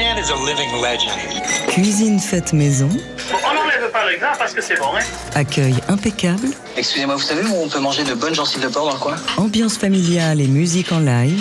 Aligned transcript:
man 0.00 0.16
is 0.18 0.30
a 0.30 0.36
living 0.36 0.72
legend. 0.80 1.20
Cuisine 1.68 2.18
faite 2.18 2.52
maison. 2.54 2.88
on 2.88 3.54
n'enlève 3.54 3.90
pas 3.92 4.10
le 4.10 4.16
gras 4.18 4.34
parce 4.38 4.54
que 4.54 4.62
c'est 4.62 4.78
bon, 4.78 4.86
hein 4.96 5.04
Accueil 5.34 5.74
impeccable. 5.88 6.48
Excusez-moi, 6.76 7.16
vous 7.16 7.22
savez 7.22 7.42
où 7.46 7.54
on 7.62 7.68
peut 7.68 7.80
manger 7.80 8.04
de 8.04 8.14
bonnes 8.14 8.34
gencives 8.34 8.62
de 8.62 8.68
porc 8.68 8.86
dans 8.86 8.94
le 8.94 8.98
coin? 8.98 9.16
Ambiance 9.36 9.76
familiale 9.76 10.40
et 10.40 10.46
musique 10.46 10.90
en 10.90 11.00
live. 11.00 11.40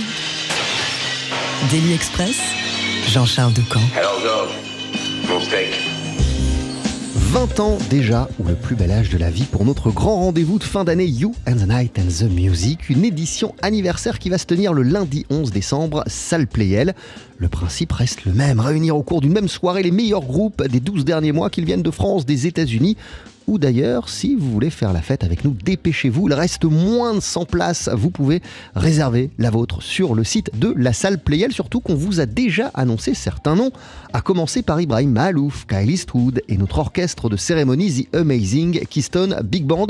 Daily 1.71 1.93
Express. 1.93 2.37
Jean-Charles 3.07 3.53
Ducamp. 3.53 3.79
Hello, 3.95 4.19
go. 4.21 4.51
Mon 5.29 5.39
steak. 5.39 5.88
20 7.29 7.59
ans 7.59 7.77
déjà, 7.91 8.27
ou 8.39 8.47
le 8.47 8.55
plus 8.55 8.75
bel 8.75 8.89
âge 8.89 9.11
de 9.11 9.17
la 9.19 9.29
vie 9.29 9.43
pour 9.43 9.63
notre 9.63 9.91
grand 9.91 10.15
rendez-vous 10.15 10.57
de 10.57 10.63
fin 10.63 10.83
d'année 10.83 11.05
You 11.05 11.35
and 11.47 11.57
the 11.57 11.67
Night 11.67 11.99
and 11.99 12.07
the 12.07 12.27
Music, 12.27 12.89
une 12.89 13.05
édition 13.05 13.53
anniversaire 13.61 14.17
qui 14.17 14.31
va 14.31 14.39
se 14.39 14.47
tenir 14.47 14.73
le 14.73 14.81
lundi 14.81 15.27
11 15.29 15.51
décembre, 15.51 16.03
salle 16.07 16.47
Playel. 16.47 16.95
Le 17.37 17.47
principe 17.47 17.91
reste 17.91 18.25
le 18.25 18.33
même, 18.33 18.59
réunir 18.59 18.97
au 18.97 19.03
cours 19.03 19.21
d'une 19.21 19.33
même 19.33 19.47
soirée 19.47 19.83
les 19.83 19.91
meilleurs 19.91 20.25
groupes 20.25 20.63
des 20.67 20.79
12 20.79 21.05
derniers 21.05 21.31
mois 21.31 21.51
qu'ils 21.51 21.65
viennent 21.65 21.83
de 21.83 21.91
France, 21.91 22.25
des 22.25 22.47
États-Unis 22.47 22.97
ou 23.49 23.57
d'ailleurs, 23.57 24.09
si 24.09 24.35
vous 24.35 24.51
voulez 24.51 24.69
faire 24.69 24.93
la 24.93 25.01
fête 25.01 25.23
avec 25.23 25.43
nous, 25.43 25.55
dépêchez-vous. 25.65 26.27
Il 26.27 26.33
reste 26.35 26.65
moins 26.65 27.15
de 27.15 27.19
100 27.19 27.45
places. 27.45 27.89
Vous 27.91 28.11
pouvez 28.11 28.43
réserver 28.75 29.31
la 29.39 29.49
vôtre 29.49 29.81
sur 29.81 30.13
le 30.13 30.23
site 30.23 30.51
de 30.59 30.71
la 30.77 30.93
salle 30.93 31.17
Playel. 31.17 31.51
Surtout 31.51 31.79
qu'on 31.79 31.95
vous 31.95 32.19
a 32.19 32.27
déjà 32.27 32.67
annoncé 32.75 33.15
certains 33.15 33.55
noms, 33.55 33.71
à 34.13 34.21
commencer 34.21 34.61
par 34.61 34.79
Ibrahim 34.79 35.09
Malouf, 35.09 35.65
Kyle 35.65 35.89
Eastwood 35.89 36.43
et 36.47 36.57
notre 36.57 36.77
orchestre 36.77 37.27
de 37.27 37.37
cérémonie 37.37 38.03
The 38.03 38.15
Amazing 38.17 38.81
Keystone 38.87 39.39
Big 39.43 39.65
Band. 39.65 39.87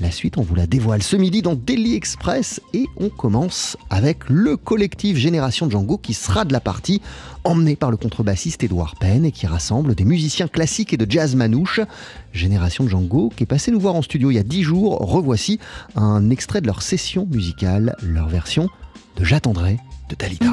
La 0.00 0.10
suite, 0.10 0.38
on 0.38 0.42
vous 0.42 0.54
la 0.54 0.66
dévoile 0.66 1.02
ce 1.02 1.16
midi 1.16 1.42
dans 1.42 1.54
Daily 1.54 1.94
Express 1.94 2.60
et 2.72 2.86
on 2.96 3.10
commence 3.10 3.76
avec 3.90 4.28
le 4.28 4.56
collectif 4.56 5.18
Génération 5.18 5.70
Django 5.70 5.98
qui 5.98 6.14
sera 6.14 6.44
de 6.44 6.52
la 6.52 6.60
partie, 6.60 7.00
emmené 7.44 7.76
par 7.76 7.90
le 7.90 7.96
contrebassiste 7.96 8.64
Edouard 8.64 8.96
Penn 8.96 9.24
et 9.24 9.32
qui 9.32 9.46
rassemble 9.46 9.94
des 9.94 10.04
musiciens 10.04 10.48
classiques 10.48 10.92
et 10.92 10.96
de 10.96 11.10
jazz 11.10 11.36
manouche. 11.36 11.80
Génération 12.32 12.88
Django 12.88 13.30
qui 13.36 13.44
est 13.44 13.46
passé 13.46 13.70
nous 13.70 13.80
voir 13.80 13.94
en 13.94 14.02
studio 14.02 14.30
il 14.30 14.34
y 14.34 14.38
a 14.38 14.42
10 14.42 14.62
jours. 14.62 14.98
Revoici 15.00 15.60
un 15.94 16.30
extrait 16.30 16.60
de 16.60 16.66
leur 16.66 16.82
session 16.82 17.26
musicale, 17.30 17.94
leur 18.02 18.28
version 18.28 18.68
de 19.16 19.24
J'attendrai 19.24 19.78
de 20.08 20.16
Dalida. 20.16 20.52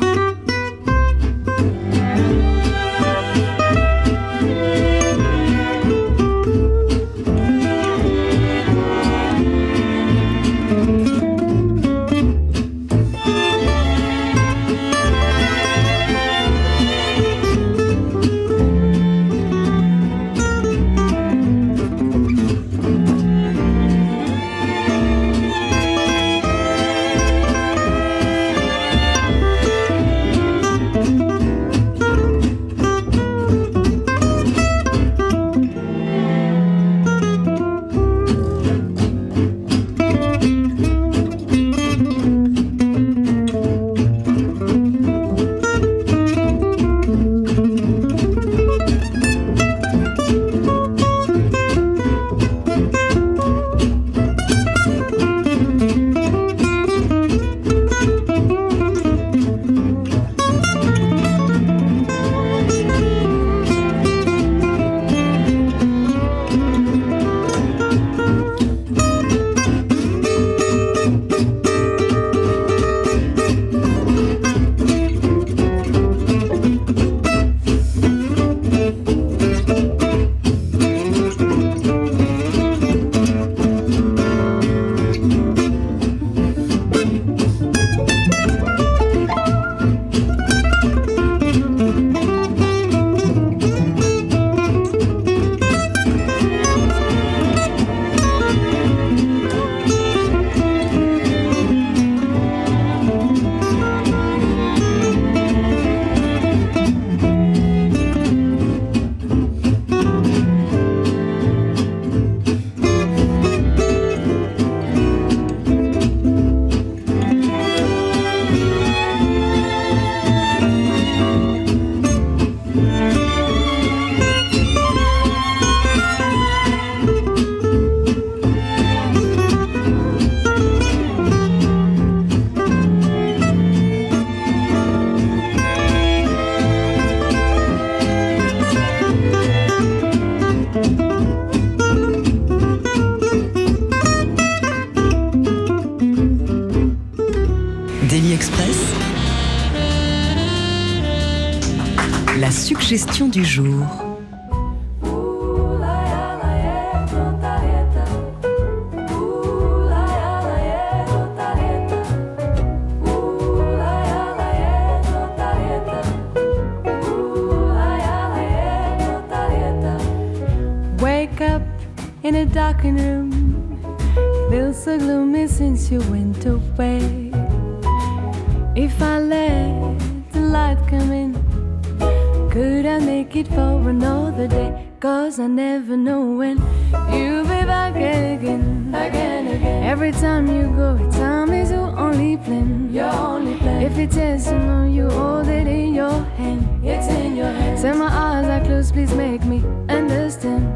Every 190.11 190.23
time 190.23 190.47
you 190.47 190.67
go, 190.75 190.97
time 191.11 191.53
is 191.53 191.71
your 191.71 191.97
only 191.97 192.35
plan. 192.35 192.93
Your 192.93 193.13
only 193.13 193.55
plan. 193.59 193.81
If 193.81 193.97
it 193.97 194.13
is 194.17 194.43
to 194.43 194.59
know 194.59 194.83
you 194.85 195.09
hold 195.09 195.47
it 195.47 195.65
in 195.67 195.93
your 195.93 196.11
hand. 196.35 196.85
It's 196.85 197.07
in 197.07 197.37
your 197.37 197.45
hand. 197.45 197.79
Say 197.79 197.93
my 197.93 198.07
eyes 198.07 198.45
are 198.45 198.59
closed, 198.65 198.93
please 198.93 199.13
make 199.13 199.45
me 199.45 199.63
understand. 199.87 200.67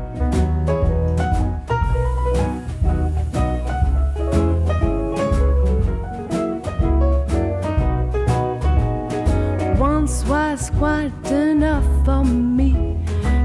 Once 9.78 10.24
was 10.28 10.70
quite 10.78 11.12
enough 11.30 11.84
for 12.06 12.24
me 12.24 12.72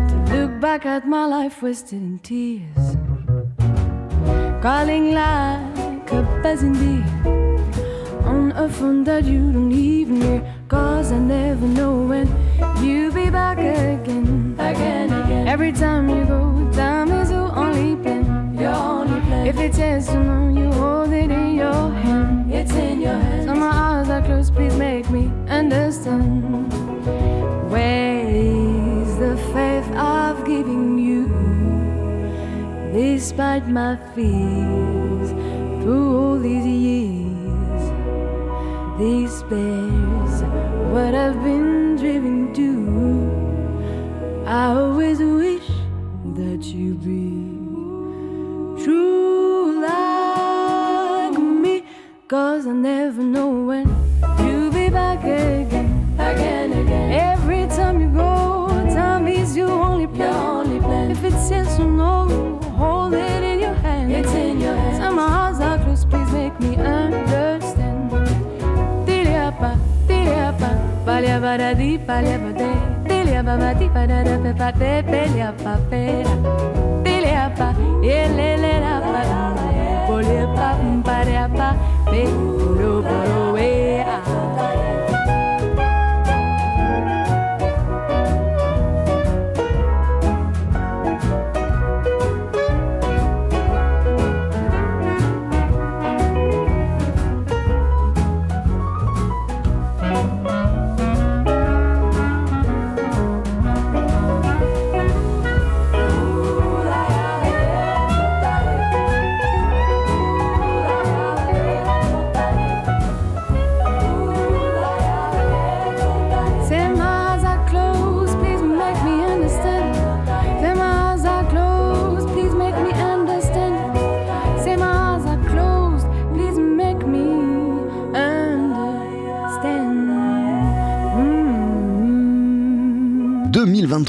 to 0.09 0.17
look 0.31 0.61
back 0.61 0.87
at 0.87 1.05
my 1.05 1.25
life 1.25 1.61
wasted 1.63 1.95
in 2.01 2.21
tears. 2.21 2.97
Calling 4.63 5.15
like 5.15 5.70
a 6.13 6.23
buzzing 6.43 6.75
bee 6.75 7.03
on 8.25 8.53
a 8.57 8.69
phone 8.69 9.05
that 9.05 9.25
you 9.25 9.53
don't 9.53 9.73
even 9.73 10.21
hear. 10.21 10.55
Cause 10.69 11.13
I 11.13 11.19
never 11.19 11.67
know 11.67 12.03
when 12.03 12.27
you'll 12.83 13.13
be 13.13 13.31
back 13.31 13.59
again. 13.59 14.57
Again, 14.59 15.13
again. 15.13 15.49
Every 15.49 15.73
time 15.73 16.09
you 16.09 16.25
go, 16.25 16.71
time 16.73 17.11
is 17.13 17.31
your 17.31 17.51
only 17.57 17.97
plan. 18.03 18.57
Your 18.59 18.75
only 18.75 19.21
plan. 19.21 19.47
If 19.47 19.59
it's 19.59 19.79
yes 19.79 20.09
or 20.11 20.23
no, 20.23 20.61
you 20.61 20.71
hold 20.73 21.13
it 21.13 21.31
in 21.31 21.55
your 21.55 21.91
hand. 21.91 22.53
It's 22.53 22.73
in 22.73 23.01
your 23.01 23.19
hand. 23.19 23.47
So 23.49 23.55
my 23.55 23.71
eyes 23.71 24.09
are 24.09 24.23
closed, 24.23 24.55
please 24.55 24.75
make 24.77 25.09
me 25.11 25.31
understand. 25.49 26.73
Where 27.71 28.27
is 28.29 29.17
the 29.19 29.37
faith 29.53 29.89
I've 29.95 30.45
given 30.45 30.99
you? 30.99 31.29
Despite 32.93 33.69
my 33.69 33.97
fears, 34.15 35.20
through 35.81 36.09
all 36.19 36.39
these 36.39 36.67
years, 36.67 37.83
despairs 38.99 40.43
what 40.93 41.15
I've 41.15 41.43
been 41.43 41.97
driven 41.97 42.53
to. 42.55 42.69
I 44.47 44.75
always 44.75 45.19
wish 45.21 45.69
that 46.35 46.63
you 46.65 46.95
be 46.95 47.31
true 48.85 49.81
like 49.81 51.39
me, 51.39 51.85
cause 52.29 52.67
I 52.67 52.73
never 52.73 53.23
know 53.23 53.51
when 53.69 53.87
you'll 54.39 54.73
be 54.73 54.89
back 54.91 55.21
again, 55.21 56.15
again, 56.19 56.70
Paliabadadi, 71.21 71.99
paliabade, 72.09 72.69
tiliababadi, 73.07 73.87
padadapepa, 73.93 74.69
pepeliapapera, 74.81 76.33
tiliapa, 77.05 77.69
yelelera, 78.01 78.95
paliapa, 79.05 79.67
poliepa, 80.07 80.69
pareapa, 81.05 81.69
pe, 82.09 82.25
puro, 82.25 83.03
puro, 83.05 83.53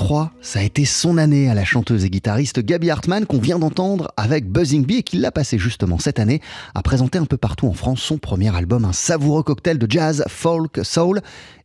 2023, 0.02 0.32
ça 0.42 0.60
a 0.60 0.64
été 0.64 0.86
son 0.86 1.18
année 1.18 1.50
à 1.50 1.54
la 1.54 1.64
chanteuse 1.64 2.06
et 2.06 2.10
guitariste 2.10 2.60
Gabby 2.60 2.90
Hartmann 2.90 3.26
qu'on 3.26 3.40
vient 3.40 3.60
d'entendre 3.60 4.12
avec 4.18 4.50
Buzzing 4.50 4.84
Bee 4.84 4.98
et 4.98 5.04
qui 5.04 5.18
l'a 5.18 5.32
passé 5.32 5.60
justement 5.60 6.00
cette 6.00 6.20
année 6.20 6.42
à 6.74 6.82
présenter 6.82 7.20
un 7.20 7.26
peu 7.26 7.38
partout 7.38 7.68
en 7.68 7.74
France 7.74 8.02
son 8.02 8.18
premier 8.18 8.56
album, 8.56 8.86
un 8.86 8.94
savoureux 8.94 9.44
cocktail 9.44 9.78
de 9.78 9.90
jazz, 9.90 10.24
folk, 10.28 10.80
soul 10.84 11.22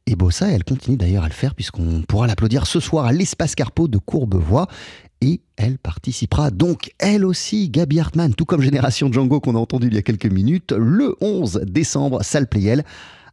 et 0.07 0.17
bossa. 0.17 0.51
Elle 0.51 0.65
continue 0.65 0.99
d'ailleurs 0.99 1.25
à 1.25 1.29
le 1.29 1.33
faire 1.33 1.55
puisqu'on 1.55 2.03
pourra 2.07 2.27
l'applaudir 2.27 2.67
ce 2.67 2.79
soir 2.79 3.07
à 3.07 3.13
l'Espace 3.13 3.55
Carpeau 3.55 3.89
de 3.89 3.99
Courbevoie. 3.99 4.69
Et 5.23 5.41
elle 5.57 5.79
participera 5.79 6.51
donc, 6.51 6.91
elle 6.99 7.25
aussi, 7.25 7.71
Gabby 7.71 8.01
Hartmann, 8.01 8.35
tout 8.35 8.45
comme 8.45 8.61
Génération 8.61 9.11
Django 9.11 9.41
qu'on 9.41 9.57
a 9.57 9.59
entendu 9.59 9.87
il 9.87 9.95
y 9.95 9.99
a 9.99 10.03
quelques 10.03 10.27
minutes, 10.31 10.73
le 10.77 11.17
11 11.23 11.63
décembre, 11.65 12.23
salle 12.23 12.49
Playel, 12.49 12.85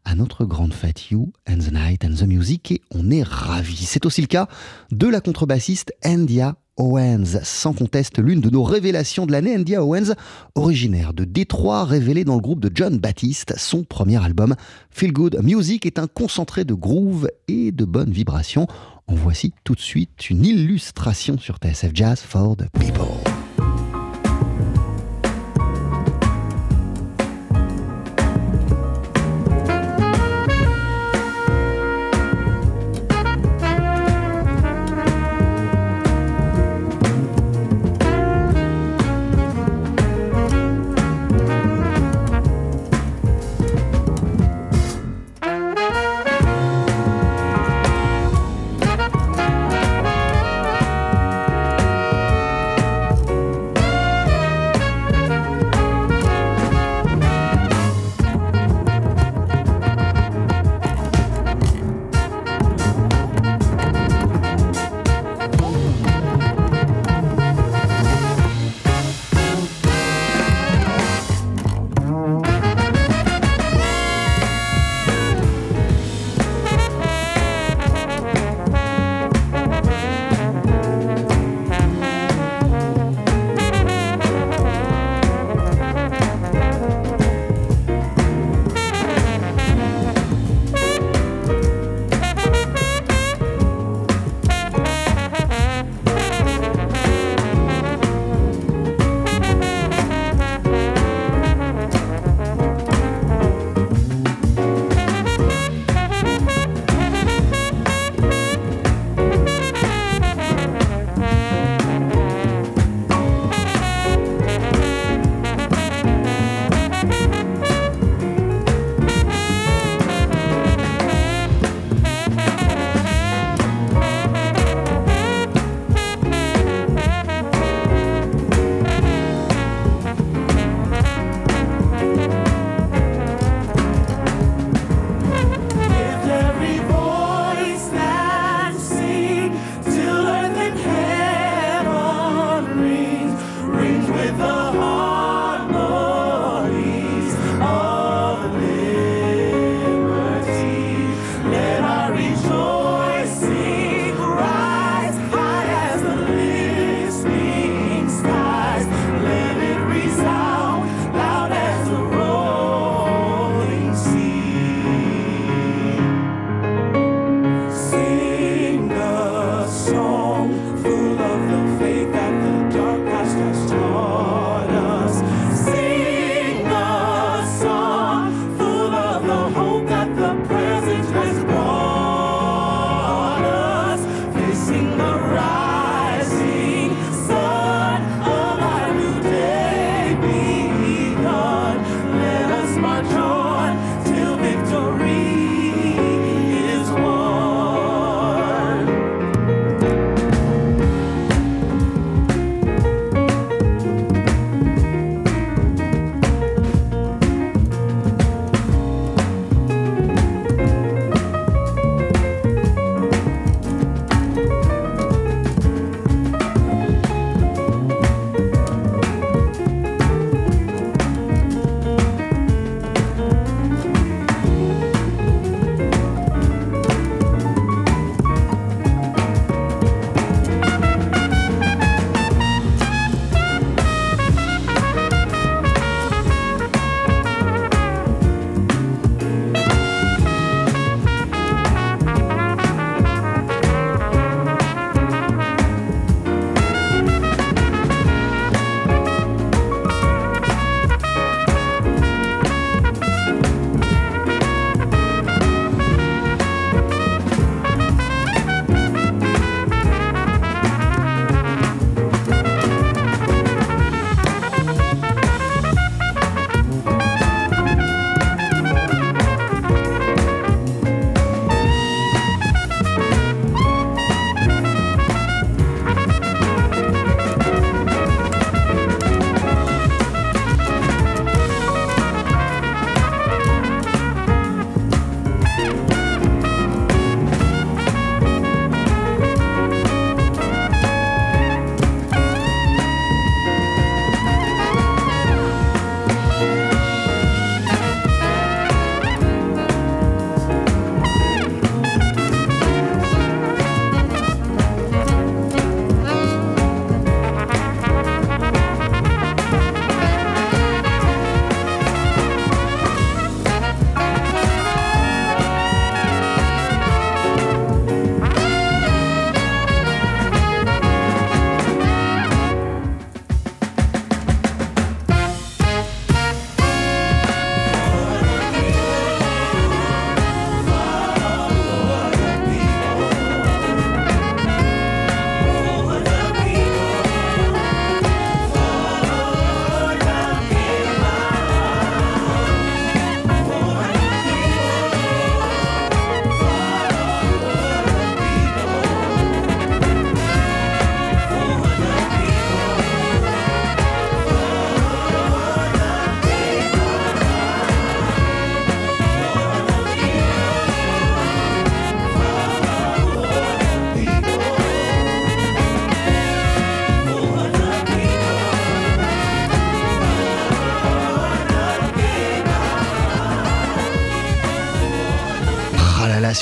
à 0.05 0.15
notre 0.15 0.45
grande 0.45 0.73
fête 0.73 1.09
You 1.11 1.31
and 1.47 1.57
the 1.57 1.71
Night 1.71 2.05
and 2.05 2.15
the 2.15 2.27
Music 2.27 2.71
et 2.71 2.81
on 2.91 3.09
est 3.11 3.23
ravis. 3.23 3.85
C'est 3.85 4.05
aussi 4.05 4.21
le 4.21 4.27
cas 4.27 4.47
de 4.91 5.07
la 5.07 5.21
contrebassiste 5.21 5.93
India 6.03 6.55
Owens, 6.77 7.39
sans 7.43 7.73
conteste 7.73 8.17
l'une 8.19 8.41
de 8.41 8.49
nos 8.49 8.63
révélations 8.63 9.25
de 9.25 9.31
l'année, 9.31 9.55
India 9.55 9.83
Owens, 9.83 10.15
originaire 10.55 11.13
de 11.13 11.23
Détroit, 11.23 11.85
révélée 11.85 12.23
dans 12.23 12.35
le 12.35 12.41
groupe 12.41 12.59
de 12.59 12.71
John 12.73 12.97
Baptiste. 12.97 13.53
Son 13.57 13.83
premier 13.83 14.23
album, 14.23 14.55
Feel 14.89 15.13
Good 15.13 15.39
Music, 15.43 15.85
est 15.85 15.99
un 15.99 16.07
concentré 16.07 16.65
de 16.65 16.73
groove 16.73 17.29
et 17.47 17.71
de 17.71 17.85
bonnes 17.85 18.11
vibrations. 18.11 18.67
En 19.07 19.15
voici 19.15 19.53
tout 19.63 19.75
de 19.75 19.81
suite 19.81 20.29
une 20.29 20.45
illustration 20.45 21.37
sur 21.37 21.57
TSF 21.57 21.91
Jazz 21.93 22.19
for 22.19 22.55
the 22.57 22.69
People. 22.79 23.42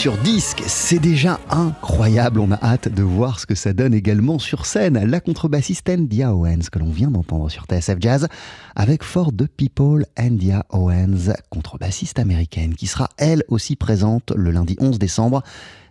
Sur 0.01 0.17
disque, 0.17 0.63
c'est 0.65 0.97
déjà 0.97 1.39
incroyable. 1.51 2.39
On 2.39 2.51
a 2.51 2.55
hâte 2.55 2.87
de 2.87 3.03
voir 3.03 3.39
ce 3.39 3.45
que 3.45 3.53
ça 3.53 3.71
donne 3.71 3.93
également 3.93 4.39
sur 4.39 4.65
scène. 4.65 4.97
La 5.05 5.19
contrebassiste 5.19 5.87
Andia 5.87 6.33
Owens, 6.33 6.71
que 6.71 6.79
l'on 6.79 6.89
vient 6.89 7.11
d'entendre 7.11 7.51
sur 7.51 7.65
TSF 7.65 7.97
Jazz, 7.99 8.27
avec 8.75 9.03
For 9.03 9.31
the 9.31 9.45
People, 9.45 10.07
Andia 10.19 10.65
Owens, 10.71 11.33
contrebassiste 11.51 12.17
américaine, 12.17 12.73
qui 12.73 12.87
sera 12.87 13.09
elle 13.17 13.43
aussi 13.47 13.75
présente 13.75 14.31
le 14.35 14.49
lundi 14.49 14.75
11 14.79 14.97
décembre, 14.97 15.43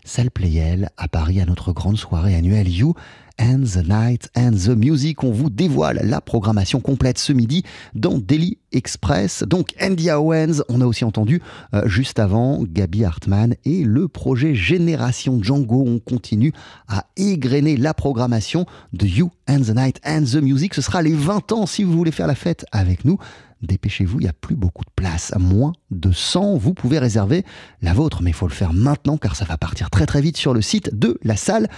salle 0.04 0.32
Playel, 0.32 0.90
à 0.96 1.06
Paris, 1.06 1.40
à 1.40 1.46
notre 1.46 1.72
grande 1.72 1.96
soirée 1.96 2.34
annuelle 2.34 2.68
You 2.68 2.94
and 3.40 3.64
the 3.64 3.84
Night 3.88 4.28
and 4.36 4.52
the 4.52 4.68
Music. 4.68 5.24
On 5.24 5.32
vous 5.32 5.50
dévoile 5.50 6.00
la 6.04 6.20
programmation 6.20 6.80
complète 6.80 7.18
ce 7.18 7.32
midi 7.32 7.64
dans 7.94 8.18
Daily 8.18 8.58
Express. 8.72 9.42
Donc 9.44 9.74
Andy 9.80 10.10
Owens, 10.10 10.62
on 10.68 10.80
a 10.80 10.86
aussi 10.86 11.04
entendu 11.04 11.40
euh, 11.74 11.88
juste 11.88 12.18
avant 12.18 12.62
Gabi 12.62 13.04
Hartmann 13.04 13.54
et 13.64 13.82
le 13.82 14.08
projet 14.08 14.54
Génération 14.54 15.42
Django. 15.42 15.82
On 15.86 15.98
continue 15.98 16.52
à 16.86 17.06
égrener 17.16 17.76
la 17.76 17.94
programmation 17.94 18.66
de 18.92 19.06
You 19.06 19.30
and 19.48 19.60
the 19.60 19.74
Night 19.74 20.00
and 20.04 20.24
the 20.24 20.42
Music. 20.42 20.74
Ce 20.74 20.82
sera 20.82 21.02
les 21.02 21.14
20 21.14 21.52
ans 21.52 21.66
si 21.66 21.82
vous 21.82 21.92
voulez 21.92 22.12
faire 22.12 22.26
la 22.26 22.34
fête 22.34 22.66
avec 22.72 23.04
nous. 23.04 23.18
Dépêchez-vous, 23.62 24.20
il 24.20 24.22
n'y 24.22 24.28
a 24.28 24.32
plus 24.32 24.56
beaucoup 24.56 24.84
de 24.84 24.90
place. 24.94 25.32
Moins 25.38 25.72
de 25.90 26.12
100, 26.12 26.56
vous 26.56 26.72
pouvez 26.72 26.98
réserver 26.98 27.44
la 27.82 27.92
vôtre, 27.92 28.22
mais 28.22 28.30
il 28.30 28.34
faut 28.34 28.48
le 28.48 28.54
faire 28.54 28.72
maintenant 28.72 29.18
car 29.18 29.36
ça 29.36 29.44
va 29.44 29.58
partir 29.58 29.90
très 29.90 30.06
très 30.06 30.20
vite 30.20 30.36
sur 30.36 30.54
le 30.54 30.62
site 30.62 30.94
de 30.94 31.18
la 31.22 31.36
salle. 31.36 31.68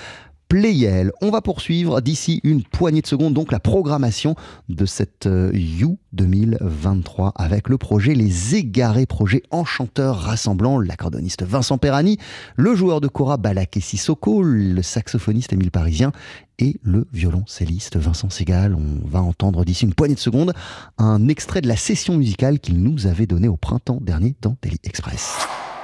On 1.23 1.31
va 1.31 1.41
poursuivre 1.41 2.03
d'ici 2.03 2.41
une 2.45 2.63
poignée 2.63 3.01
de 3.01 3.07
secondes 3.07 3.33
donc 3.33 3.53
la 3.53 3.59
programmation 3.59 4.35
de 4.69 4.85
cette 4.85 5.25
euh, 5.25 5.51
You 5.55 5.99
2023 6.13 7.33
avec 7.37 7.71
le 7.71 7.79
projet 7.79 8.15
Les 8.15 8.55
Égarés, 8.55 9.07
projet 9.07 9.43
enchanteur 9.51 10.19
rassemblant 10.19 10.79
l'accordoniste 10.79 11.43
Vincent 11.43 11.79
Perani, 11.79 12.19
le 12.57 12.75
joueur 12.75 13.01
de 13.01 13.09
Cora 13.09 13.39
Balak 13.39 13.79
et 13.79 13.81
Sissoko, 13.81 14.43
le 14.43 14.83
saxophoniste 14.83 15.55
Émile 15.55 15.71
Parisien 15.71 16.13
et 16.59 16.79
le 16.83 17.09
violoncelliste 17.15 17.97
Vincent 17.97 18.29
Segal. 18.29 18.75
On 18.75 19.09
va 19.09 19.23
entendre 19.23 19.65
d'ici 19.65 19.87
une 19.87 19.95
poignée 19.95 20.17
de 20.17 20.21
secondes 20.21 20.53
un 20.99 21.29
extrait 21.29 21.63
de 21.63 21.69
la 21.69 21.77
session 21.77 22.19
musicale 22.19 22.61
qu'il 22.61 22.83
nous 22.83 23.07
avait 23.07 23.27
donnée 23.27 23.49
au 23.49 23.57
printemps 23.57 24.01
dernier 24.03 24.35
dans 24.43 24.57
Daily 24.61 24.79
Express. 24.85 25.39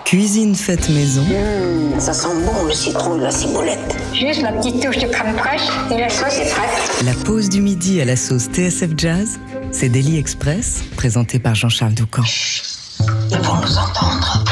Cuisine 0.09 0.55
faite 0.55 0.89
maison. 0.89 1.21
Mmh, 1.21 2.01
ça 2.01 2.15
sent 2.15 2.29
bon 2.47 2.65
le 2.65 2.73
citron 2.73 3.19
et 3.19 3.25
la 3.25 3.31
ciboulette. 3.31 3.95
Juste 4.15 4.41
la 4.41 4.53
petite 4.53 4.83
touche 4.83 4.97
de 4.97 5.07
crème 5.07 5.37
fraîche 5.37 5.69
et 5.91 6.01
la 6.01 6.09
sauce 6.09 6.39
est 6.39 6.51
prête. 6.51 7.05
La 7.05 7.13
pause 7.27 7.51
du 7.51 7.61
midi 7.61 8.01
à 8.01 8.07
la 8.07 8.17
sauce 8.17 8.45
TSF 8.45 8.93
Jazz, 8.97 9.39
c'est 9.71 9.91
Daily 9.91 10.17
Express, 10.17 10.83
présenté 10.97 11.39
par 11.39 11.55
Jean-Charles 11.55 11.93
Doucan. 11.93 12.23
Ils 13.31 13.37
vont 13.37 13.57
nous 13.57 13.77
entendre. 13.77 14.45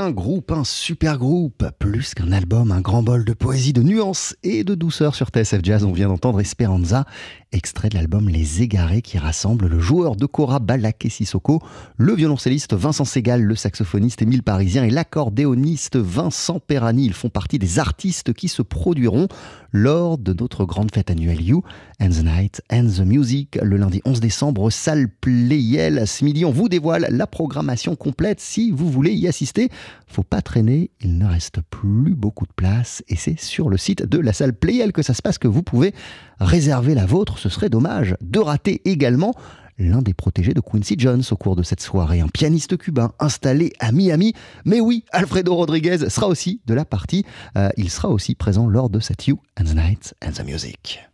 Qu'un 0.00 0.12
groupe, 0.12 0.50
un 0.50 0.64
super 0.64 1.18
groupe, 1.18 1.62
plus 1.78 2.14
qu'un 2.14 2.32
album, 2.32 2.72
un 2.72 2.80
grand 2.80 3.02
bol 3.02 3.22
de 3.22 3.34
poésie, 3.34 3.74
de 3.74 3.82
nuances 3.82 4.34
et 4.42 4.64
de 4.64 4.74
douceur 4.74 5.14
sur 5.14 5.28
TSF 5.28 5.60
Jazz. 5.62 5.84
On 5.84 5.92
vient 5.92 6.08
d'entendre 6.08 6.40
Esperanza, 6.40 7.04
extrait 7.52 7.90
de 7.90 7.96
l'album 7.96 8.30
Les 8.30 8.62
Égarés 8.62 9.02
qui 9.02 9.18
rassemble 9.18 9.66
le 9.66 9.78
joueur 9.78 10.16
de 10.16 10.24
Cora 10.24 10.58
Balaké 10.58 11.10
Sissoko, 11.10 11.60
le 11.98 12.14
violoncelliste 12.14 12.72
Vincent 12.72 13.04
Segal, 13.04 13.42
le 13.42 13.54
saxophoniste 13.54 14.22
Émile 14.22 14.42
Parisien 14.42 14.84
et 14.84 14.90
l'accordéoniste 14.90 15.96
Vincent 15.96 16.60
Perani. 16.60 17.04
Ils 17.04 17.12
font 17.12 17.28
partie 17.28 17.58
des 17.58 17.78
artistes 17.78 18.32
qui 18.32 18.48
se 18.48 18.62
produiront 18.62 19.28
lors 19.72 20.18
de 20.18 20.32
notre 20.32 20.64
grande 20.64 20.92
fête 20.92 21.10
annuelle 21.10 21.42
You 21.42 21.62
and 22.00 22.10
the 22.10 22.24
Night 22.24 22.62
and 22.72 22.86
the 22.86 23.00
Music 23.00 23.58
le 23.62 23.76
lundi 23.76 24.00
11 24.04 24.20
décembre 24.20 24.70
salle 24.70 25.08
Playel. 25.08 26.06
Ce 26.06 26.24
midi, 26.24 26.44
on 26.44 26.50
vous 26.50 26.68
dévoile 26.68 27.06
la 27.10 27.26
programmation 27.26 27.96
complète 27.96 28.40
si 28.40 28.70
vous 28.70 28.90
voulez 28.90 29.12
y 29.12 29.28
assister. 29.28 29.68
Faut 30.06 30.22
pas 30.22 30.42
traîner, 30.42 30.90
il 31.00 31.18
ne 31.18 31.26
reste 31.26 31.60
plus 31.70 32.14
beaucoup 32.14 32.46
de 32.46 32.52
place 32.52 33.02
et 33.08 33.16
c'est 33.16 33.38
sur 33.38 33.68
le 33.68 33.76
site 33.76 34.04
de 34.04 34.18
la 34.18 34.32
salle 34.32 34.54
Playel 34.54 34.92
que 34.92 35.02
ça 35.02 35.14
se 35.14 35.22
passe 35.22 35.38
que 35.38 35.48
vous 35.48 35.62
pouvez 35.62 35.94
réserver 36.40 36.94
la 36.94 37.06
vôtre. 37.06 37.38
Ce 37.38 37.48
serait 37.48 37.70
dommage 37.70 38.16
de 38.20 38.38
rater 38.38 38.82
également 38.84 39.34
l'un 39.84 40.02
des 40.02 40.14
protégés 40.14 40.54
de 40.54 40.60
Quincy 40.60 40.94
Jones 40.98 41.22
au 41.30 41.36
cours 41.36 41.56
de 41.56 41.62
cette 41.62 41.80
soirée, 41.80 42.20
un 42.20 42.28
pianiste 42.28 42.76
cubain 42.76 43.12
installé 43.18 43.72
à 43.78 43.92
Miami. 43.92 44.34
Mais 44.64 44.80
oui, 44.80 45.04
Alfredo 45.12 45.54
Rodriguez 45.54 46.08
sera 46.08 46.28
aussi 46.28 46.60
de 46.66 46.74
la 46.74 46.84
partie. 46.84 47.24
Euh, 47.56 47.70
il 47.76 47.90
sera 47.90 48.08
aussi 48.08 48.34
présent 48.34 48.68
lors 48.68 48.90
de 48.90 49.00
cette 49.00 49.26
You 49.26 49.40
and 49.58 49.64
the 49.64 49.74
Night 49.74 50.14
and 50.24 50.32
the 50.32 50.44
Music. 50.44 51.09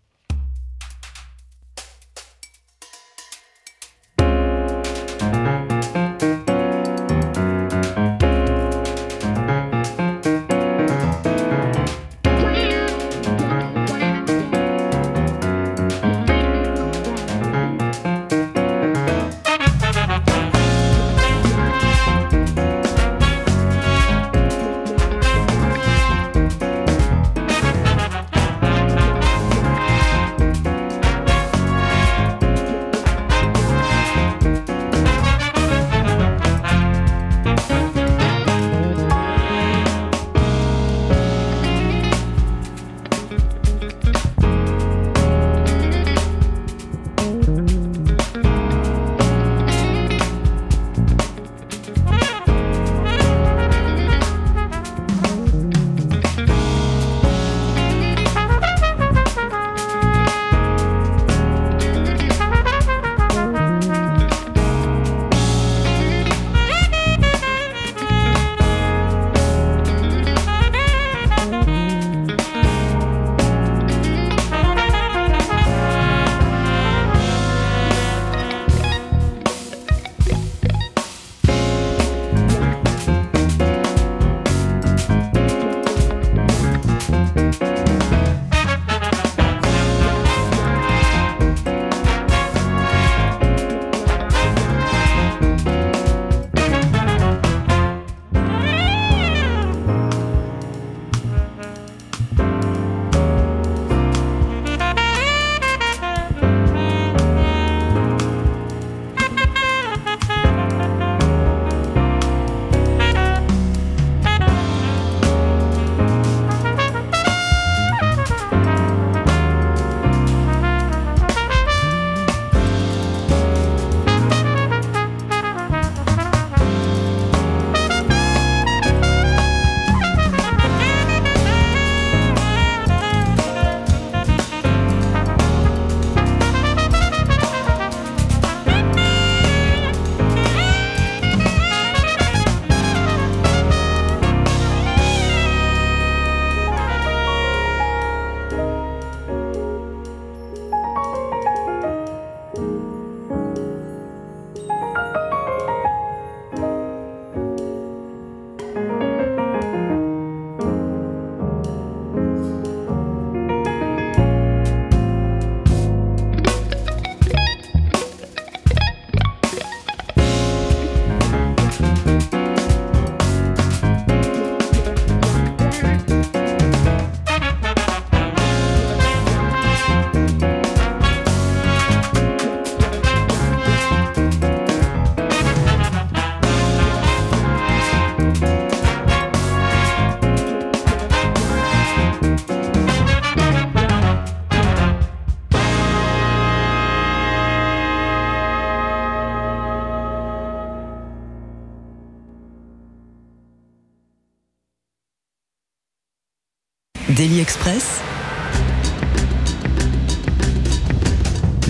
Daily 207.14 207.40
Express. 207.40 208.00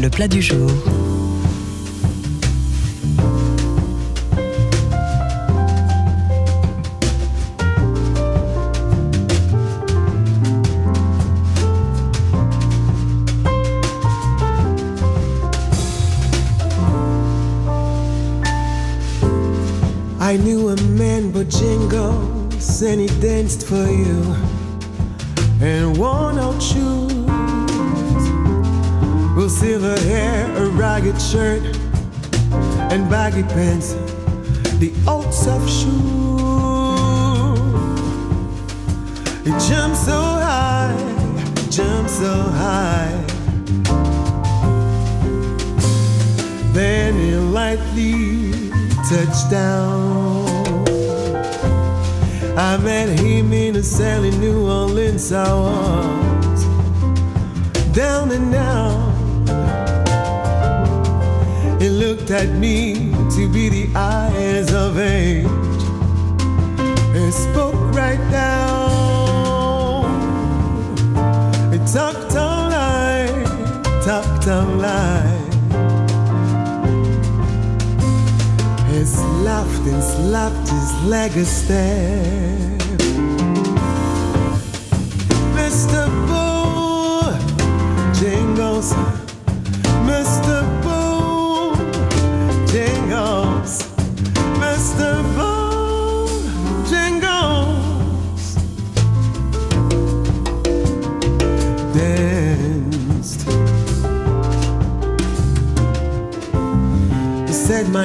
Le 0.01 0.09
plat 0.09 0.29
du 0.29 0.41
jour. 0.41 0.71
I 20.19 20.39
knew 20.39 20.71
a 20.71 20.77
man 20.97 21.31
Bojangles 21.31 22.83
and 22.83 23.03
he 23.03 23.21
danced 23.21 23.67
for 23.67 23.87
you 23.87 24.56
worn 25.97 26.39
out 26.39 26.61
shoes, 26.63 27.13
with 29.35 29.51
silver 29.51 29.99
hair, 30.01 30.47
a 30.57 30.69
ragged 30.71 31.21
shirt, 31.21 31.63
and 32.93 33.09
baggy 33.09 33.43
pants, 33.43 33.95
the 34.79 34.93
old 35.09 35.33
soft 35.33 35.69
shoe. 35.71 36.17
He 39.45 39.51
jumps 39.69 40.05
so 40.05 40.21
high, 40.21 40.97
jumps 41.71 42.19
so 42.19 42.35
high. 42.35 43.25
Then 46.73 47.15
he 47.15 47.37
lightly 47.37 48.71
touched 49.09 49.51
down. 49.51 50.36
I 52.59 52.79
met 52.79 53.11
him 53.21 53.53
in 53.53 53.77
a 53.77 53.83
cell 53.83 54.25
in 54.25 54.41
New 54.41 54.67
Orleans. 54.67 55.31
I 55.31 55.53
was 55.53 56.65
down 57.95 58.31
and 58.33 58.55
out. 58.55 59.13
He 61.79 61.91
looked 61.91 62.31
at 62.31 62.49
me 62.49 63.13
to 63.37 63.47
be 63.53 63.69
the 63.69 63.95
eyes 63.95 64.73
of 64.73 64.99
age. 64.99 65.47
He 67.13 67.31
spoke 67.31 67.95
right 67.95 68.23
down. 68.31 70.07
He 71.73 71.79
talked 71.93 72.35
all 72.37 72.71
night, 72.71 73.45
talked 74.03 74.49
all 74.49 74.65
night. 74.77 75.26
Laughed 79.15 79.87
and 79.87 80.03
slapped 80.03 80.69
his 80.69 81.05
leg 81.05 81.37
a 81.37 81.45
step. 81.45 83.26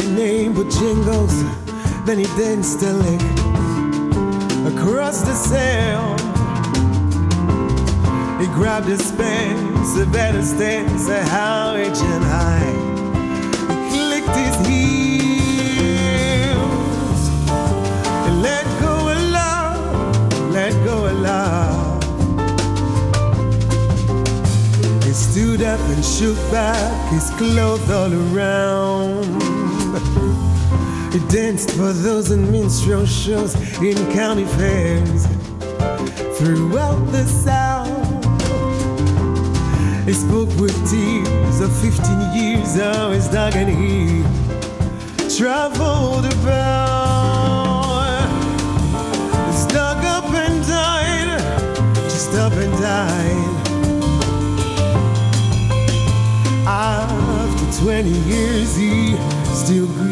My 0.02 0.16
name, 0.16 0.54
Bojangles, 0.54 1.36
then 2.06 2.18
he 2.20 2.26
danced 2.38 2.82
a 2.84 2.94
lick 2.94 3.22
across 4.74 5.22
the 5.22 5.34
sail. 5.34 6.18
He 8.40 8.48
grabbed 8.48 8.88
his 8.88 9.12
pants, 9.12 9.98
a 9.98 10.06
better 10.06 10.42
stance, 10.42 11.08
a 11.10 11.24
how 11.24 11.76
and 11.76 12.24
high. 12.24 12.74
He 13.70 14.00
clicked 14.08 14.36
his 14.36 14.56
heels 14.68 15.02
and 18.26 18.42
let 18.42 18.66
go 18.82 19.10
of 19.10 19.22
love, 19.40 20.52
let 20.52 20.74
go 20.86 21.06
of 21.06 21.20
love. 21.20 22.04
He 25.04 25.14
stood 25.14 25.62
up 25.62 25.80
and 25.80 26.04
shook 26.04 26.38
back 26.52 27.12
his 27.12 27.30
clothes 27.32 27.90
all 27.92 28.14
around. 28.14 29.41
He 31.14 31.20
danced 31.28 31.72
for 31.72 31.94
those 31.94 32.32
in 32.32 32.52
minstrel 32.52 33.06
shows 33.06 33.56
in 33.82 33.96
county 34.14 34.46
fairs 34.46 35.26
throughout 36.38 37.04
the 37.12 37.26
South. 37.26 37.90
He 40.06 40.14
spoke 40.14 40.50
with 40.60 40.76
tears 40.90 41.60
of 41.60 41.72
15 41.82 42.34
years 42.34 42.78
of 42.78 43.14
his 43.14 43.28
dog 43.28 43.56
and 43.56 43.70
he 43.70 44.24
traveled 45.38 46.26
about. 46.26 46.82
Dog 49.72 50.04
up 50.04 50.26
and 50.34 50.68
died, 50.68 51.40
just 52.10 52.34
up 52.34 52.52
and 52.52 52.74
died. 52.74 53.52
After 56.68 57.84
20 57.84 58.10
years, 58.10 58.76
he 58.76 59.16
still 59.54 59.86
green. 59.88 60.11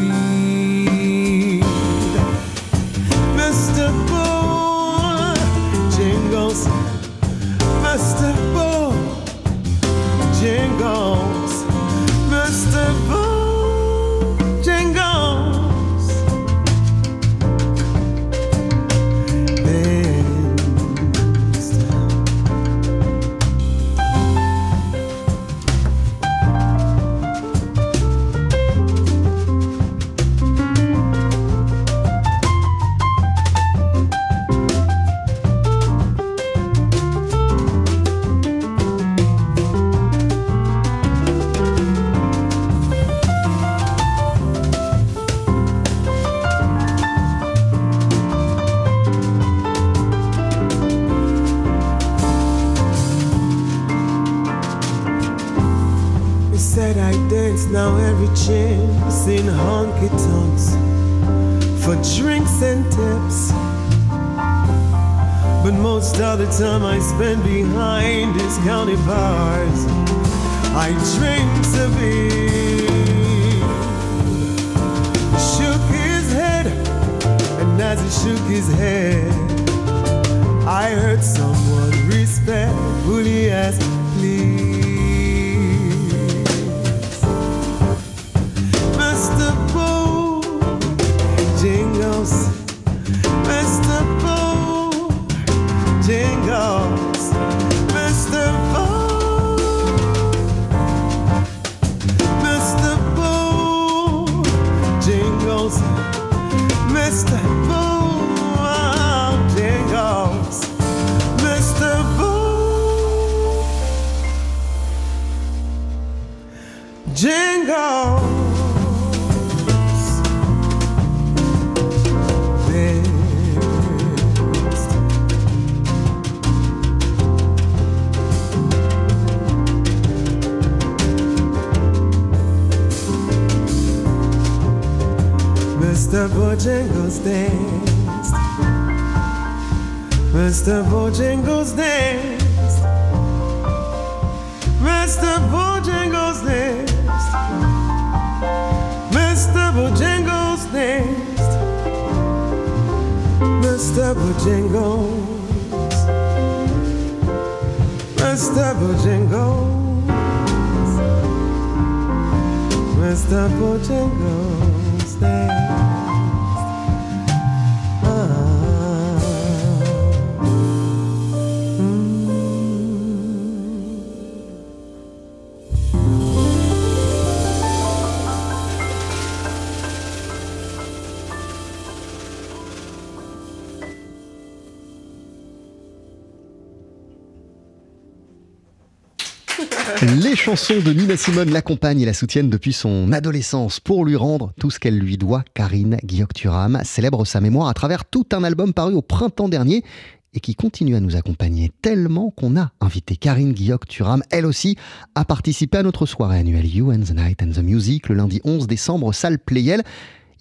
Les 190.22 190.36
chansons 190.36 190.80
de 190.80 190.92
Nina 190.92 191.16
Simone 191.16 191.50
l'accompagnent 191.50 192.00
et 192.00 192.06
la 192.06 192.14
soutiennent 192.14 192.48
depuis 192.48 192.72
son 192.72 193.12
adolescence 193.12 193.80
pour 193.80 194.04
lui 194.04 194.16
rendre 194.16 194.52
tout 194.58 194.70
ce 194.70 194.78
qu'elle 194.78 194.98
lui 194.98 195.16
doit. 195.16 195.44
Karine 195.54 195.98
Guillaume-Turam 196.04 196.80
célèbre 196.84 197.24
sa 197.24 197.40
mémoire 197.40 197.68
à 197.68 197.74
travers 197.74 198.04
tout 198.04 198.26
un 198.32 198.44
album 198.44 198.72
paru 198.72 198.94
au 198.94 199.02
printemps 199.02 199.48
dernier 199.48 199.84
et 200.32 200.40
qui 200.40 200.54
continue 200.54 200.96
à 200.96 201.00
nous 201.00 201.16
accompagner 201.16 201.70
tellement 201.82 202.30
qu'on 202.30 202.56
a 202.56 202.70
invité 202.80 203.16
Karine 203.16 203.52
Guillaume-Turam, 203.52 204.22
elle 204.30 204.46
aussi, 204.46 204.76
à 205.14 205.24
participer 205.24 205.78
à 205.78 205.82
notre 205.82 206.06
soirée 206.06 206.38
annuelle 206.38 206.72
You 206.72 206.92
and 206.92 207.00
the 207.00 207.14
Night 207.14 207.42
and 207.42 207.50
the 207.50 207.62
Music 207.62 208.08
le 208.08 208.14
lundi 208.14 208.40
11 208.44 208.66
décembre, 208.66 209.12
salle 209.12 209.38
Playel. 209.38 209.82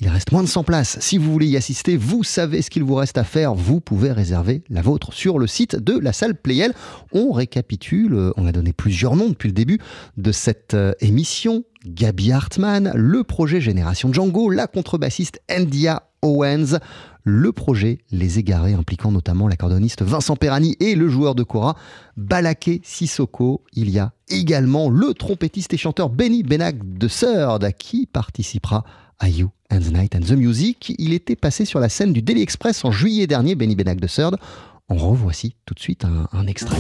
Il 0.02 0.08
reste 0.08 0.32
moins 0.32 0.44
de 0.44 0.48
100 0.48 0.64
places. 0.64 0.98
Si 1.02 1.18
vous 1.18 1.30
voulez 1.30 1.48
y 1.48 1.58
assister, 1.58 1.98
vous 1.98 2.24
savez 2.24 2.62
ce 2.62 2.70
qu'il 2.70 2.84
vous 2.84 2.96
reste 2.96 3.18
à 3.18 3.26
faire. 3.26 3.54
Vous 3.54 3.82
pouvez 3.82 4.14
réserver 4.14 4.64
la 4.70 4.82
vôtre 4.82 5.12
sur 5.12 5.38
le 5.38 5.46
site 5.46 5.76
de 5.76 6.00
la 6.00 6.14
salle 6.14 6.36
Playel. 6.36 6.74
On 7.12 7.34
récapitule, 7.34 8.32
on 8.38 8.48
a 8.48 8.54
donné 8.54 8.72
plusieurs 8.72 9.18
noms 9.18 9.28
depuis 9.28 9.50
le 9.50 9.54
début 9.54 9.78
de 10.16 10.32
cette 10.32 10.74
euh, 10.74 10.94
émission. 11.02 11.66
Gabi 11.86 12.32
Hartmann, 12.32 12.94
le 12.96 13.26
projet 13.26 13.60
Génération 13.60 14.14
Django, 14.14 14.50
la 14.50 14.68
contrebassiste 14.68 15.42
India 15.50 16.04
Owens, 16.22 16.80
le 17.24 17.52
projet 17.52 18.00
Les 18.12 18.40
Égarés 18.40 18.74
impliquant 18.74 19.12
notamment 19.12 19.50
l'accordoniste 19.50 20.02
Vincent 20.02 20.38
Perani 20.38 20.78
et 20.80 20.96
le 20.96 21.10
joueur 21.10 21.36
de 21.36 21.44
Cora 21.44 21.76
Balaké 22.16 22.80
Sissoko. 22.86 23.64
Il 23.74 23.90
y 23.90 24.00
a 24.00 24.14
également 24.30 24.90
le 24.90 25.14
trompettiste 25.14 25.74
et 25.74 25.78
chanteur 25.78 26.10
Benny 26.10 26.44
Benag 26.44 26.98
de 26.98 27.08
Surd 27.10 27.70
qui 27.78 28.06
participera 28.06 28.86
You 29.28 29.50
and 29.70 29.80
the 29.80 29.92
Night 29.92 30.16
and 30.16 30.22
the 30.22 30.32
Music. 30.32 30.94
Il 30.98 31.14
était 31.14 31.36
passé 31.36 31.66
sur 31.66 31.80
la 31.80 31.90
scène 31.90 32.14
du 32.14 32.22
Daily 32.22 32.42
Express 32.42 32.86
en 32.86 32.92
juillet 32.92 33.28
dernier, 33.28 33.56
Benny 33.56 33.76
Benag 33.76 34.00
de 34.00 34.08
Surd. 34.08 34.38
En 34.88 34.96
revoici 34.96 35.56
tout 35.66 35.74
de 35.74 35.80
suite 35.80 36.06
un 36.06 36.48
extrait. 36.48 36.78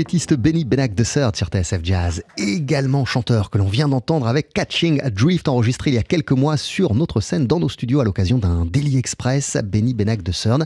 Trompettiste 0.00 0.32
Benny 0.32 0.64
Benac 0.64 0.94
de 0.94 1.04
Third 1.04 1.36
sur 1.36 1.48
TSF 1.48 1.80
Jazz, 1.82 2.22
également 2.38 3.04
chanteur 3.04 3.50
que 3.50 3.58
l'on 3.58 3.68
vient 3.68 3.86
d'entendre 3.86 4.26
avec 4.28 4.50
Catching 4.54 4.98
a 5.02 5.10
Drift 5.10 5.46
enregistré 5.46 5.90
il 5.90 5.94
y 5.94 5.98
a 5.98 6.02
quelques 6.02 6.32
mois 6.32 6.56
sur 6.56 6.94
notre 6.94 7.20
scène 7.20 7.46
dans 7.46 7.60
nos 7.60 7.68
studios 7.68 8.00
à 8.00 8.04
l'occasion 8.04 8.38
d'un 8.38 8.64
Daily 8.64 8.96
Express. 8.96 9.58
Benny 9.62 9.92
Benac 9.92 10.22
de 10.22 10.32
Third, 10.32 10.64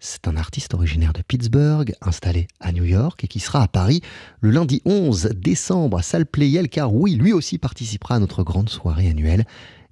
c'est 0.00 0.28
un 0.28 0.36
artiste 0.36 0.74
originaire 0.74 1.14
de 1.14 1.22
Pittsburgh, 1.22 1.94
installé 2.02 2.46
à 2.60 2.72
New 2.72 2.84
York 2.84 3.24
et 3.24 3.26
qui 3.26 3.40
sera 3.40 3.62
à 3.62 3.68
Paris 3.68 4.02
le 4.42 4.50
lundi 4.50 4.82
11 4.84 5.30
décembre 5.34 5.96
à 5.96 6.02
Salle 6.02 6.26
Playel 6.26 6.68
car 6.68 6.92
oui, 6.92 7.14
lui 7.14 7.32
aussi 7.32 7.56
participera 7.56 8.16
à 8.16 8.18
notre 8.18 8.42
grande 8.42 8.68
soirée 8.68 9.08
annuelle. 9.08 9.46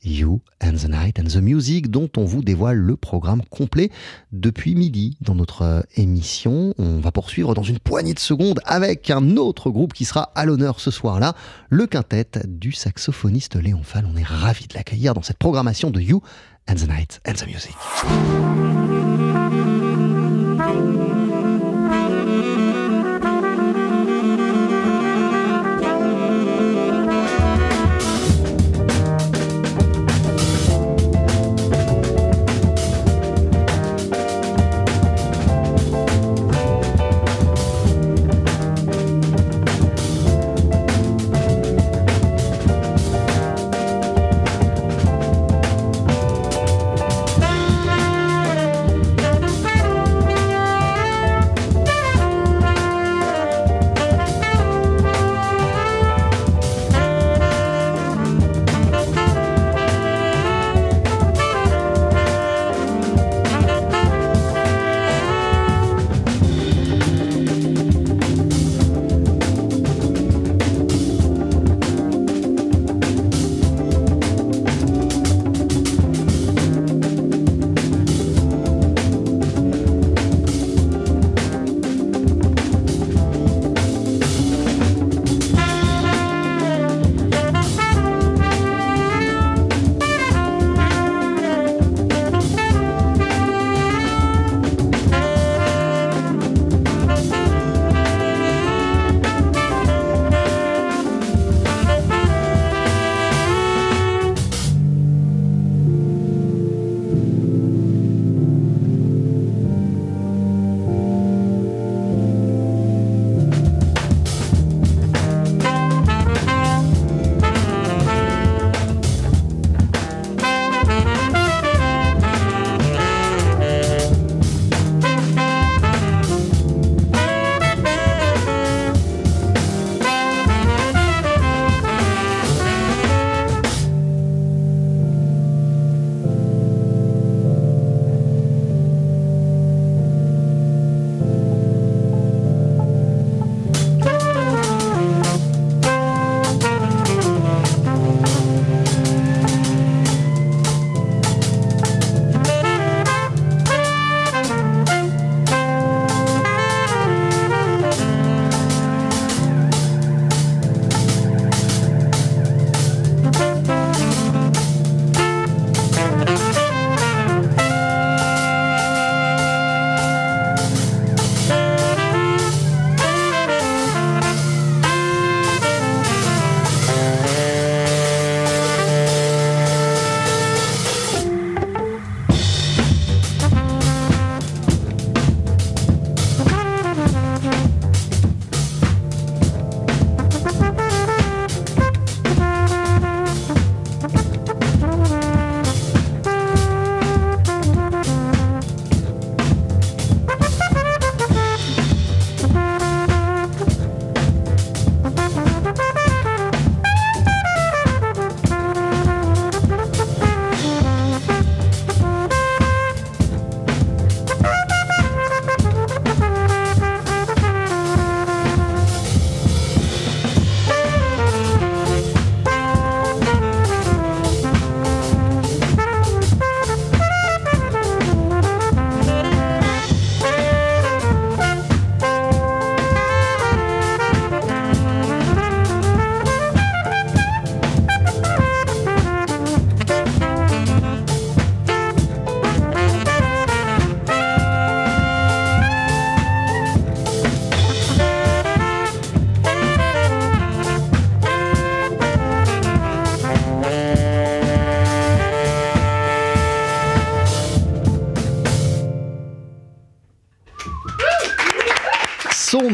You 0.05 0.41
and 0.63 0.75
the 0.75 0.89
Night 0.89 1.19
and 1.19 1.25
the 1.25 1.43
Music, 1.43 1.91
dont 1.91 2.11
on 2.17 2.25
vous 2.25 2.43
dévoile 2.43 2.77
le 2.77 2.97
programme 2.97 3.43
complet 3.51 3.91
depuis 4.33 4.75
midi 4.75 5.17
dans 5.21 5.35
notre 5.35 5.63
euh, 5.63 5.81
émission. 5.97 6.75
On 6.79 7.01
va 7.01 7.13
poursuivre 7.13 7.55
dans 7.55 7.63
une 7.63 7.79
poignée 7.79 8.15
de 8.15 8.19
secondes 8.19 8.61
avec 8.65 9.11
un 9.11 9.37
autre 9.37 9.71
groupe 9.71 9.93
qui 9.93 10.05
sera 10.05 10.33
à 10.35 10.45
l'honneur 10.45 10.81
ce 10.81 10.91
soir-là, 10.91 11.35
le 11.71 11.87
quintet 11.87 12.27
du 12.47 12.73
saxophoniste 12.73 13.57
Léon 13.57 13.83
Fall. 13.83 14.07
On 14.13 14.17
est 14.17 14.27
ravis 14.27 14.67
de 14.67 14.75
l'accueillir 14.75 15.15
dans 15.15 15.23
cette 15.23 15.39
programmation 15.39 15.91
de 15.91 16.01
You 16.01 16.23
and 16.69 16.75
the 16.75 16.89
Night 16.89 17.21
and 17.27 17.35
the 17.35 17.47
Music. 17.47 18.72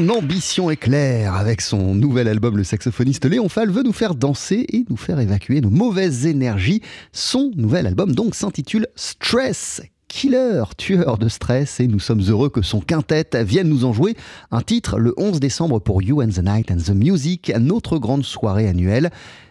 Son 0.09 0.15
ambition 0.15 0.71
est 0.71 0.77
claire. 0.77 1.35
Avec 1.35 1.61
son 1.61 1.95
nouvel 1.95 2.29
album, 2.29 2.57
le 2.57 2.65
saxophoniste 2.65 3.27
Léon 3.27 3.51
Fall 3.51 3.69
veut 3.69 3.83
nous 3.83 3.93
faire 3.93 4.15
danser 4.15 4.65
et 4.73 4.87
nous 4.89 4.97
faire 4.97 5.21
évacuer 5.21 5.61
nos 5.61 5.69
mauvaises 5.69 6.25
énergies. 6.25 6.81
Son 7.13 7.51
nouvel 7.57 7.87
album 7.87 8.15
donc 8.15 8.35
s'intitule 8.35 8.87
Stress. 8.97 9.83
killer, 10.09 10.63
tueur 10.79 11.19
de 11.19 11.29
stress, 11.29 11.81
et 11.81 11.87
nous 11.89 12.01
sommes 12.01 12.23
heureux 12.23 12.49
que 12.49 12.63
son 12.63 12.81
quintet 12.81 13.45
vienne 13.45 13.69
nous 13.69 13.85
en 13.85 13.93
jouer 13.93 14.17
un 14.51 14.63
titre 14.63 14.99
le 14.99 15.13
11 15.19 15.41
décembre 15.41 15.79
pour 15.79 16.03
You 16.03 16.23
and 16.23 16.29
the 16.29 16.43
Night 16.43 16.71
and 16.71 16.79
the 16.79 16.95
Music, 16.95 17.53
notre 17.61 17.99
grande 17.99 18.25
soirée 18.25 18.67
annuelle. 18.67 19.11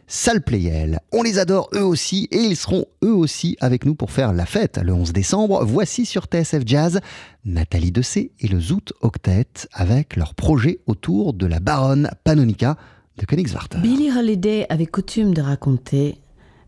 Salle 0.09 0.41
Playel. 0.41 1.01
On 1.11 1.21
les 1.21 1.37
adore 1.37 1.69
eux 1.75 1.83
aussi 1.83 2.29
et 2.31 2.37
ils 2.37 2.55
seront 2.55 2.85
eux 3.03 3.13
aussi 3.13 3.57
avec 3.59 3.85
nous 3.85 3.93
pour 3.93 4.09
faire 4.09 4.31
la 4.31 4.45
fête 4.45 4.79
le 4.81 4.93
11 4.93 5.11
décembre. 5.11 5.65
Voici 5.65 6.05
sur 6.05 6.25
TSF 6.25 6.63
Jazz 6.65 7.01
Nathalie 7.43 7.91
Dessé 7.91 8.31
et 8.39 8.47
le 8.47 8.61
Zoot 8.61 8.93
Octet 9.01 9.67
avec 9.73 10.15
leur 10.15 10.33
projet 10.33 10.79
autour 10.87 11.33
de 11.33 11.45
la 11.45 11.59
baronne 11.59 12.09
Panonica 12.23 12.77
de 13.17 13.25
Königswarter. 13.25 13.79
Billie 13.79 14.11
Holiday 14.17 14.65
avait 14.69 14.85
coutume 14.85 15.33
de 15.33 15.41
raconter 15.41 16.21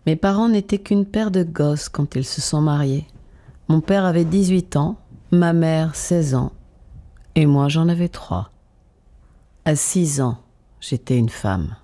Mes 0.06 0.18
parents 0.18 0.50
n'étaient 0.50 0.80
qu'une 0.80 1.06
paire 1.06 1.32
de 1.32 1.44
gosses 1.44 1.88
quand 1.88 2.16
ils 2.16 2.26
se 2.26 2.42
sont 2.42 2.62
mariés. 2.62 3.08
Mon 3.70 3.80
père 3.80 4.04
avait 4.04 4.26
18 4.26 4.76
ans, 4.76 4.98
ma 5.32 5.54
mère 5.54 5.96
16 5.96 6.36
ans, 6.36 6.52
et 7.36 7.46
moi 7.46 7.70
j'en 7.70 7.88
avais 7.88 8.10
3. 8.10 8.52
À 9.64 9.76
6 9.76 10.20
ans, 10.20 10.40
j'étais 10.82 11.18
une 11.18 11.30
femme. 11.30 11.76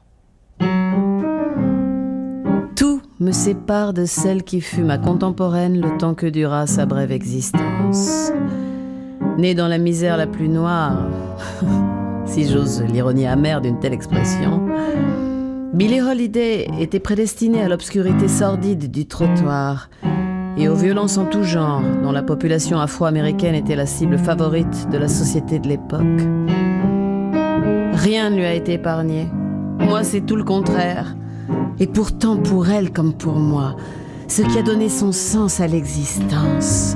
Me 3.25 3.31
sépare 3.31 3.93
de 3.93 4.05
celle 4.05 4.43
qui 4.43 4.61
fut 4.61 4.83
ma 4.83 4.99
contemporaine 4.99 5.81
le 5.81 5.97
temps 5.97 6.13
que 6.13 6.27
dura 6.27 6.67
sa 6.67 6.85
brève 6.85 7.11
existence. 7.11 8.31
Née 9.39 9.55
dans 9.55 9.67
la 9.67 9.79
misère 9.79 10.15
la 10.15 10.27
plus 10.27 10.47
noire, 10.47 11.07
si 12.27 12.47
j'ose 12.47 12.83
l'ironie 12.83 13.25
amère 13.25 13.61
d'une 13.61 13.79
telle 13.79 13.93
expression, 13.93 14.61
Billie 15.73 16.01
Holiday 16.01 16.67
était 16.79 16.99
prédestinée 16.99 17.63
à 17.63 17.67
l'obscurité 17.67 18.27
sordide 18.27 18.91
du 18.91 19.07
trottoir 19.07 19.89
et 20.55 20.69
aux 20.69 20.75
violences 20.75 21.17
en 21.17 21.25
tout 21.25 21.43
genre 21.43 21.81
dont 22.03 22.11
la 22.11 22.21
population 22.21 22.79
afro-américaine 22.79 23.55
était 23.55 23.75
la 23.75 23.87
cible 23.87 24.19
favorite 24.19 24.87
de 24.91 24.99
la 24.99 25.07
société 25.07 25.57
de 25.57 25.67
l'époque. 25.67 26.21
Rien 28.03 28.29
ne 28.29 28.35
lui 28.35 28.45
a 28.45 28.53
été 28.53 28.73
épargné. 28.73 29.25
Moi, 29.79 30.03
c'est 30.03 30.21
tout 30.21 30.35
le 30.35 30.43
contraire. 30.43 31.15
Et 31.79 31.87
pourtant 31.87 32.37
pour 32.37 32.69
elle 32.69 32.91
comme 32.91 33.13
pour 33.13 33.35
moi, 33.35 33.75
ce 34.27 34.41
qui 34.41 34.57
a 34.57 34.63
donné 34.63 34.89
son 34.89 35.11
sens 35.11 35.59
à 35.59 35.67
l'existence, 35.67 36.95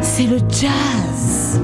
c'est 0.00 0.26
le 0.26 0.38
jazz. 0.48 1.60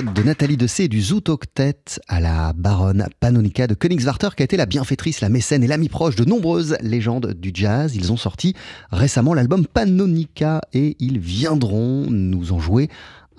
De 0.00 0.22
Nathalie 0.22 0.56
Dessay 0.56 0.88
du 0.88 1.02
Zoot 1.02 1.28
Octet 1.28 1.76
à 2.08 2.18
la 2.18 2.54
baronne 2.54 3.06
Panonica 3.20 3.66
de 3.66 3.74
Königswarter, 3.74 4.30
qui 4.34 4.42
a 4.42 4.44
été 4.44 4.56
la 4.56 4.64
bienfaitrice, 4.64 5.20
la 5.20 5.28
mécène 5.28 5.62
et 5.62 5.66
l'amie 5.66 5.90
proche 5.90 6.16
de 6.16 6.24
nombreuses 6.24 6.78
légendes 6.80 7.34
du 7.34 7.50
jazz. 7.52 7.94
Ils 7.94 8.10
ont 8.10 8.16
sorti 8.16 8.54
récemment 8.90 9.34
l'album 9.34 9.66
Panonica 9.66 10.62
et 10.72 10.96
ils 10.98 11.18
viendront 11.18 12.06
nous 12.08 12.52
en 12.52 12.58
jouer 12.58 12.88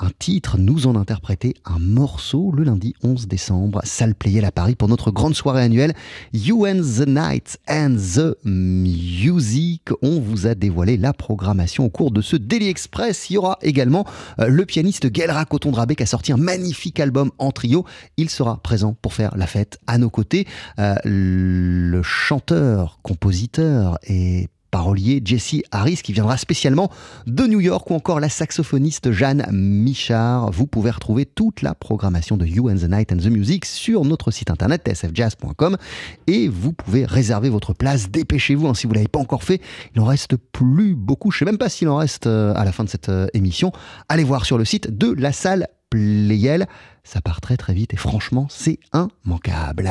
un 0.03 0.11
titre, 0.19 0.57
nous 0.57 0.85
en 0.85 0.95
interpréter 0.97 1.53
un 1.63 1.79
morceau 1.79 2.51
le 2.51 2.63
lundi 2.63 2.93
11 3.03 3.25
décembre, 3.27 3.79
salle 3.85 4.15
Playel 4.15 4.43
à 4.43 4.51
Paris 4.51 4.75
pour 4.75 4.89
notre 4.89 5.11
grande 5.11 5.33
soirée 5.33 5.63
annuelle 5.63 5.93
You 6.33 6.67
and 6.67 6.81
the 6.81 7.07
Night 7.07 7.57
and 7.69 7.95
the 7.95 8.35
Music. 8.43 9.89
On 10.01 10.19
vous 10.19 10.45
a 10.45 10.55
dévoilé 10.55 10.97
la 10.97 11.13
programmation 11.13 11.85
au 11.85 11.89
cours 11.89 12.11
de 12.11 12.21
ce 12.21 12.35
Daily 12.35 12.67
Express. 12.67 13.29
Il 13.29 13.33
y 13.33 13.37
aura 13.37 13.57
également 13.61 14.05
euh, 14.39 14.47
le 14.49 14.65
pianiste 14.65 15.07
Gaël 15.07 15.31
Coton 15.49 15.71
Drabé 15.71 15.95
qui 15.95 16.03
a 16.03 16.07
sorti 16.07 16.33
un 16.33 16.37
magnifique 16.37 16.99
album 16.99 17.31
en 17.37 17.51
trio. 17.51 17.85
Il 18.17 18.29
sera 18.29 18.57
présent 18.57 18.97
pour 19.01 19.13
faire 19.13 19.37
la 19.37 19.47
fête 19.47 19.79
à 19.87 19.97
nos 19.97 20.09
côtés. 20.09 20.45
Euh, 20.79 20.95
le 21.05 22.03
chanteur, 22.03 22.99
compositeur 23.03 23.97
et 24.05 24.49
parolier 24.73 25.21
Jesse 25.23 25.61
Harris 25.69 25.97
qui 25.97 26.13
viendra 26.13 26.35
spécialement 26.35 26.89
de 27.27 27.45
New 27.45 27.61
York 27.61 27.91
ou 27.91 27.93
encore 27.93 28.19
la 28.19 28.27
saxophoniste 28.27 29.11
Jeanne 29.11 29.45
Michard. 29.51 30.49
Vous 30.49 30.65
pouvez 30.65 30.89
retrouver 30.89 31.27
toute 31.27 31.61
la 31.61 31.75
programmation 31.75 32.37
de 32.37 32.47
You 32.47 32.71
and 32.71 32.77
the 32.77 32.89
Night 32.89 33.11
and 33.11 33.17
the 33.17 33.27
Music 33.27 33.65
sur 33.65 34.03
notre 34.03 34.31
site 34.31 34.49
internet 34.49 34.81
tsfjazz.com 34.83 35.77
et 36.25 36.47
vous 36.47 36.73
pouvez 36.73 37.05
réserver 37.05 37.49
votre 37.49 37.73
place. 37.73 38.09
Dépêchez-vous 38.09 38.67
hein, 38.67 38.73
si 38.73 38.87
vous 38.87 38.93
ne 38.93 38.95
l'avez 38.95 39.07
pas 39.07 39.19
encore 39.19 39.43
fait. 39.43 39.61
Il 39.93 40.01
en 40.01 40.05
reste 40.05 40.37
plus 40.37 40.95
beaucoup. 40.95 41.29
Je 41.29 41.35
ne 41.35 41.39
sais 41.39 41.45
même 41.45 41.59
pas 41.59 41.69
s'il 41.69 41.87
en 41.87 41.97
reste 41.97 42.25
euh, 42.25 42.55
à 42.55 42.65
la 42.65 42.71
fin 42.71 42.83
de 42.83 42.89
cette 42.89 43.09
euh, 43.09 43.27
émission. 43.35 43.71
Allez 44.09 44.23
voir 44.23 44.43
sur 44.43 44.57
le 44.57 44.65
site 44.65 44.89
de 44.89 45.13
la 45.13 45.33
salle 45.33 45.67
Playel. 45.91 46.65
Ça 47.03 47.21
part 47.21 47.41
très 47.41 47.57
très 47.57 47.75
vite 47.75 47.93
et 47.93 47.97
franchement 47.97 48.47
c'est 48.49 48.79
immanquable. 48.95 49.85